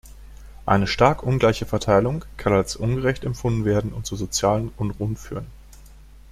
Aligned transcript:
Eine 0.65 0.87
stark 0.87 1.21
ungleiche 1.21 1.67
Verteilung 1.67 2.25
kann 2.35 2.53
als 2.53 2.75
ungerecht 2.75 3.23
empfunden 3.23 3.65
werden 3.65 3.93
und 3.93 4.07
zu 4.07 4.15
sozialen 4.15 4.71
Unruhen 4.75 5.15
führen. 5.15 5.45